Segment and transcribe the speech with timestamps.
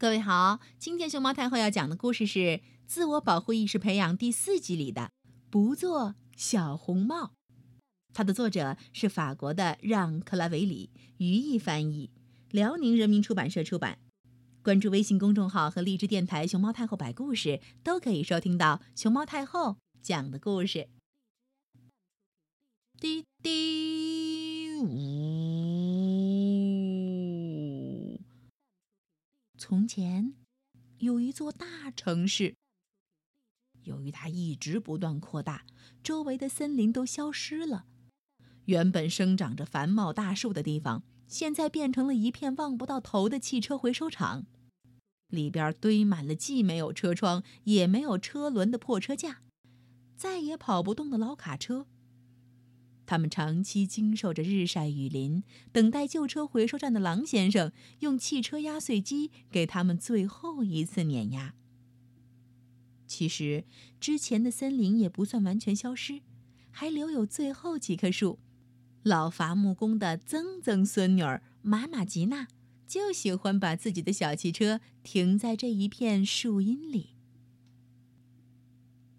[0.00, 2.38] 各位好，今天熊猫太后要讲的故事是
[2.86, 5.10] 《自我保护意识培养》第四集里的
[5.50, 7.32] “不做小红帽”。
[8.14, 12.12] 它的作者是法国的让·克拉维里，于毅翻译，
[12.52, 13.98] 辽宁人民出版社出版。
[14.62, 20.88] 关注微信公众号和荔枝电台“熊猫太后摆故事”，都可以收听到熊猫太后讲的故事。
[23.00, 25.77] 滴滴呜。
[29.58, 30.34] 从前，
[30.98, 32.54] 有一座大城市。
[33.82, 35.66] 由于它一直不断扩大，
[36.00, 37.86] 周围的森林都消失了。
[38.66, 44.46] 原本生长着繁茂大树的地方，现在变成了一片望不到头的汽车回收厂，
[45.26, 49.42] 里边堆满了既没有车窗也没有车轮的破车架，
[50.16, 51.88] 再也跑不动的老卡车。
[53.08, 61.54] 他们长期经受着日晒雨淋，等待旧车回收站的狼先生用汽车压碎机给他们最后一次碾压。
[63.06, 63.64] 其实，
[63.98, 66.20] 之前的森林也不算完全消失，
[66.70, 68.38] 还留有最后几棵树。
[69.02, 72.46] 老伐木工的曾曾孙女儿玛玛吉娜
[72.86, 77.14] 就喜欢把自己的小汽车停在这一片树荫里。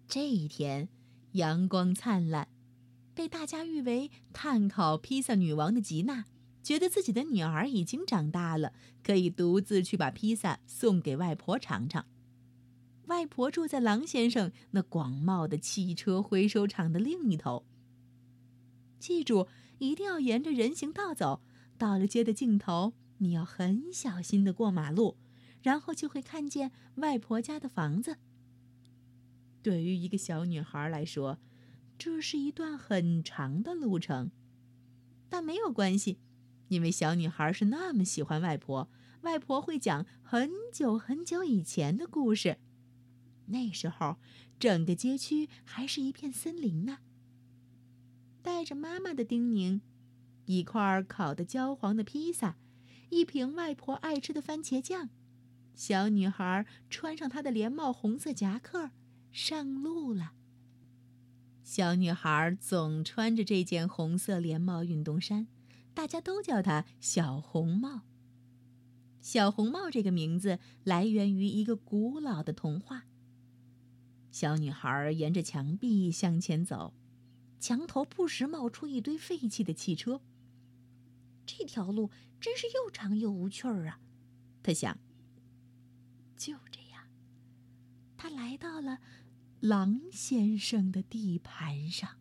[0.06, 0.88] 这一天，
[1.32, 2.49] 阳光灿烂。
[3.20, 6.24] 被大家誉为“碳烤披萨女王”的吉娜，
[6.62, 12.06] 觉得自己的女儿已经长大了，可以独自去把披萨送给外婆尝尝。
[13.08, 17.66] 外婆住在狼先生那广袤的汽车回收厂的另一头。
[18.98, 21.42] 记住，一定要沿着人行道走，
[21.76, 25.18] 到了街的尽头，你要很小心的过马路，
[25.60, 28.16] 然后就会看见外婆家的房子。
[29.62, 31.38] 对于一个小女孩来说，
[32.00, 34.30] 这是一段很长的路程，
[35.28, 36.18] 但没有关系，
[36.68, 38.88] 因为小女孩是那么喜欢外婆。
[39.20, 42.56] 外婆会讲很久很久以前的故事，
[43.48, 44.16] 那时候
[44.58, 47.00] 整个街区还是一片森林呢。
[48.40, 49.82] 带着妈妈的叮咛，
[50.46, 52.56] 一块烤的焦黄的披萨，
[53.10, 55.10] 一瓶外婆爱吃的番茄酱，
[55.74, 58.90] 小女孩穿上她的连帽红色夹克，
[59.30, 60.32] 上路了。
[61.70, 65.46] 小女孩总穿着这件红色连帽运动衫，
[65.94, 68.00] 大家都叫她小红帽。
[69.20, 73.04] 小红帽这个名字来源于一个古老的童话。
[74.32, 76.92] 小女孩沿着墙壁向前走，
[77.60, 80.20] 墙头不时冒出一堆废弃的汽车。
[81.46, 82.10] 这条路
[82.40, 84.00] 真是又长又无趣儿啊！
[84.64, 84.98] 她想。
[86.36, 87.04] 就这样，
[88.16, 88.98] 她来到了。
[89.60, 92.16] 狼先生的地盘上，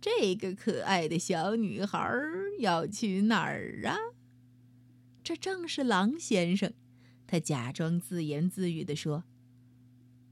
[0.00, 2.10] 这个可爱的小女孩
[2.60, 3.98] 要去哪儿啊？
[5.22, 6.72] 这正是狼先生。
[7.26, 9.24] 他假装自言自语地说：“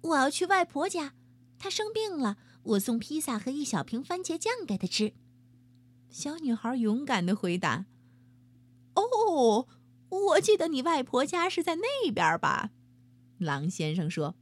[0.00, 1.12] 我要去外婆家，
[1.58, 5.12] 她生病了，我送披萨和一小瓶番茄酱给她吃。”
[6.08, 7.84] 小女孩勇敢地回答
[8.96, 9.68] ：“哦，
[10.08, 12.70] 我记得你外婆家是在那边吧？”
[13.36, 14.36] 狼先生说。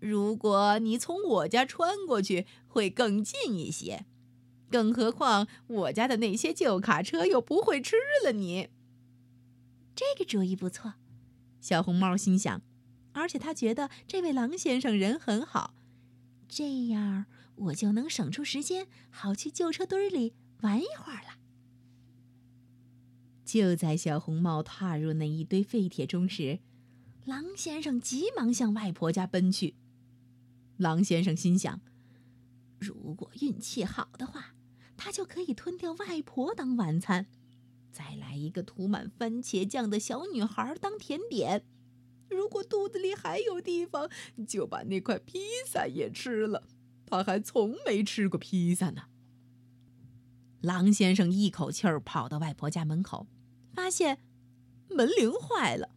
[0.00, 4.06] 如果你从我家穿过去，会更近一些。
[4.70, 8.68] 更何况我家的那些旧卡车又不会吃了你。
[9.94, 10.94] 这个主意不错，
[11.60, 12.62] 小红帽心想。
[13.12, 15.74] 而且他觉得这位狼先生人很好，
[16.46, 17.26] 这样
[17.56, 21.38] 我就能省出时间，好去旧车堆里玩一会儿了。
[23.44, 26.60] 就在小红帽踏入那一堆废铁中时，
[27.24, 29.74] 狼先生急忙向外婆家奔去。
[30.78, 31.80] 狼先生心想
[32.80, 34.54] ：“如果运气好的话，
[34.96, 37.26] 他就可以吞掉外婆当晚餐，
[37.92, 41.64] 再来一个涂满番茄酱的小女孩当甜点。
[42.30, 44.08] 如果肚子里还有地方，
[44.46, 46.68] 就把那块披萨也吃了。
[47.06, 49.04] 他还从没吃过披萨呢。”
[50.60, 53.26] 狼先生一口气儿跑到外婆家门口，
[53.72, 54.18] 发现
[54.88, 55.90] 门铃坏了。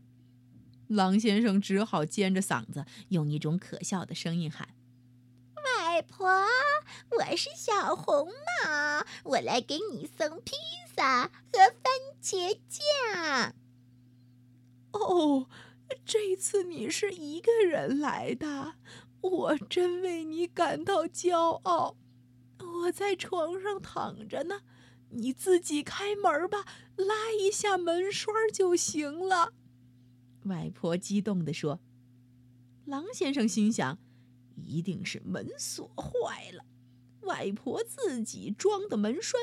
[0.87, 4.75] 狼先生只好尖着嗓子，用一种可笑的声音喊
[6.01, 6.27] ：“婆，
[7.11, 10.53] 我是小红帽，我来给你送披
[10.95, 13.55] 萨和番茄酱。”
[14.93, 15.47] 哦，
[16.05, 18.75] 这次你是一个人来的，
[19.21, 21.97] 我真为你感到骄傲。
[22.83, 24.61] 我在床上躺着呢，
[25.09, 26.65] 你自己开门吧，
[26.95, 29.53] 拉一下门栓就行了。
[30.45, 31.79] 外婆激动地说
[32.85, 33.99] ：“狼先生心想，
[34.65, 36.65] 一定是门锁坏了，
[37.21, 39.41] 外婆自己装的门栓。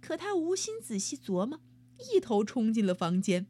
[0.00, 1.60] 可他无心仔细琢磨，
[2.12, 3.46] 一头冲进了房间。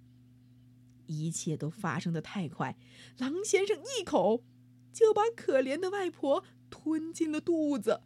[1.06, 2.76] 一切都发生的太快，
[3.16, 4.44] 狼先生一口
[4.92, 8.02] 就把可怜的外婆吞进了肚子。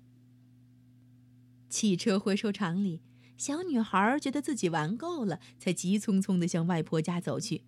[1.69, 3.01] 汽车回收厂里，
[3.37, 7.65] 小女孩觉得自己玩够了，才急匆匆地向外婆家走去。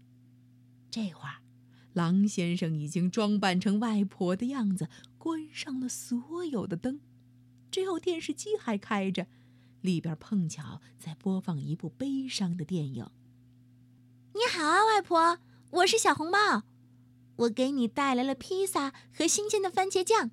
[0.91, 1.43] 这会儿，
[1.95, 7.01] 狼先生已经装扮成外婆的样子，关上了所有的灯，
[7.71, 9.29] 只有电视机还开着，
[9.81, 13.09] 里边碰巧在播放一部悲伤的电影。
[14.33, 15.39] 你好啊，外婆，
[15.71, 16.65] 我是小红帽，
[17.37, 20.33] 我给你带来了披萨和新鲜的番茄酱。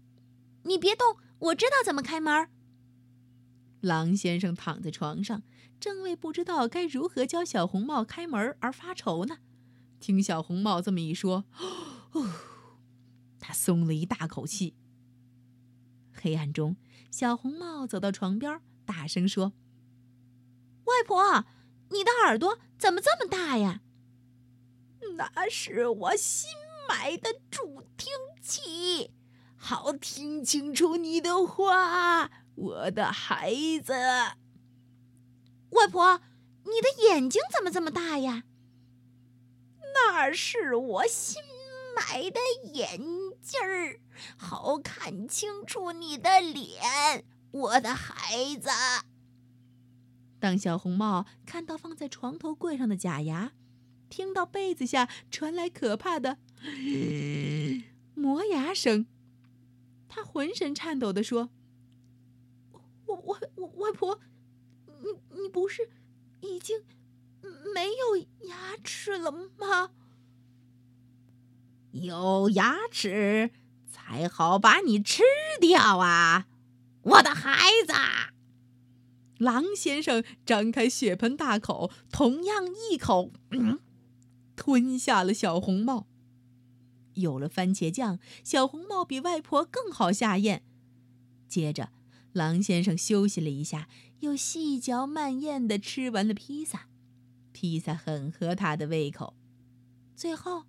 [0.63, 2.49] 你别动，我知道怎么开门。
[3.81, 5.43] 狼先生躺在床上，
[5.79, 9.37] 正为不知道该如何教小红帽开门而发愁呢。
[10.01, 11.45] 听小红帽这么一说，
[12.13, 12.29] 哦，
[13.39, 14.75] 他松了一大口气。
[16.11, 16.75] 黑暗中，
[17.11, 19.53] 小红帽走到床边，大声说
[20.85, 21.45] ：“外婆，
[21.91, 23.81] 你的耳朵怎么这么大呀？”
[25.15, 26.49] 那是我新
[26.89, 28.11] 买的助听
[28.41, 29.11] 器，
[29.55, 33.53] 好听清楚你的话，我的孩
[33.83, 33.93] 子。
[35.69, 36.21] 外婆，
[36.63, 38.43] 你的眼睛怎么这么大呀？
[39.93, 41.41] 那是我新
[41.95, 42.39] 买的
[42.73, 42.99] 眼
[43.41, 43.99] 镜儿，
[44.37, 48.69] 好看清楚你的脸，我的孩子。
[50.39, 53.53] 当小红帽看到放在床头柜上的假牙。
[54.09, 56.37] 听到被子下传来可怕的
[58.13, 59.05] 磨牙声，
[60.09, 61.49] 他浑身颤抖地说
[63.07, 64.19] ：“我我我外婆，
[64.85, 65.89] 你你不是
[66.41, 66.83] 已经
[67.73, 68.17] 没有
[68.47, 69.91] 牙齿了吗？
[71.91, 73.51] 有牙齿
[73.91, 75.23] 才好把你吃
[75.59, 76.47] 掉啊，
[77.01, 77.93] 我的孩子！”
[79.37, 83.31] 狼先生张开血盆大口，同样一口。
[84.55, 86.07] 吞下了小红帽。
[87.15, 90.63] 有了番茄酱，小红帽比外婆更好下咽。
[91.47, 91.89] 接着，
[92.31, 93.89] 狼先生休息了一下，
[94.19, 96.87] 又细嚼慢咽地吃完了披萨。
[97.61, 99.35] 披萨很合他的胃口。
[100.15, 100.65] 最后，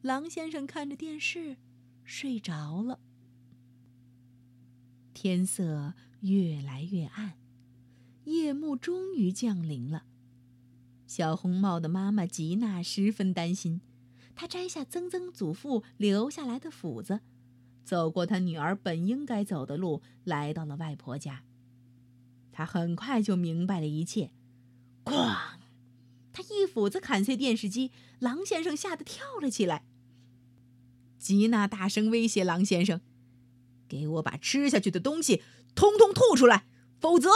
[0.00, 1.56] 狼先生看着电视
[2.04, 3.00] 睡着了。
[5.12, 7.32] 天色越来越暗，
[8.26, 10.04] 夜幕终于降临了。
[11.08, 13.80] 小红帽的妈妈吉娜十分担心，
[14.36, 17.22] 她摘下曾曾祖父留下来的斧子，
[17.82, 21.42] 走过她女儿本应该走的路，来到了外婆家。
[22.52, 24.30] 她很快就明白了一切。
[25.04, 25.45] 咣！
[26.76, 29.86] 斧子砍碎电视机，狼先生吓得跳了起来。
[31.18, 33.00] 吉娜大声威胁狼先生
[33.88, 35.42] ：“给我把吃下去的东西
[35.74, 36.66] 通通吐出来，
[37.00, 37.30] 否则……”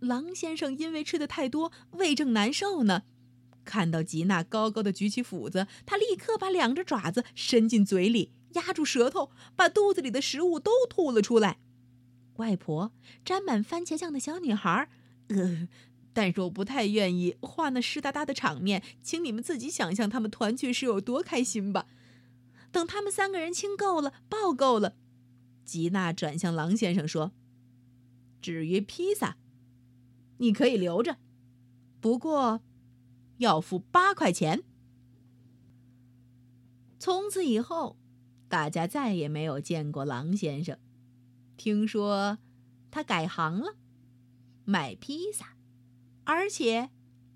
[0.00, 3.04] 狼先生因为吃的太多，胃正难受呢。
[3.64, 11.58] 看到吉娜高高的举起斧子，他立刻把两只爪子伸进嘴里，压住舌头，把肚子里的食物都吐了出来。
[12.36, 12.92] 外婆
[13.24, 14.90] 沾满番茄酱的小女孩，
[15.28, 15.68] 呃，
[16.12, 21.86] 但是我不太愿意画那湿哒哒的场面，请你们自己想象他们团聚时有多开心吧。
[22.72, 24.96] 等他们三个人亲够了，抱够了，
[25.64, 27.32] 吉娜转向狼先生说
[28.40, 29.36] ：“至于披萨。”
[30.38, 31.18] 你可以留着，
[32.00, 32.62] 不过
[33.36, 34.62] 要付八块钱。
[36.98, 37.98] 从此以后，
[38.48, 40.78] 大家再也没有见过狼先生。
[41.58, 42.38] 听说
[42.90, 43.74] 他改行了，
[44.64, 45.56] 卖披萨，
[46.32, 46.90] 而且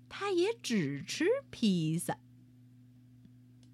[0.07, 2.17] 他也只吃披萨。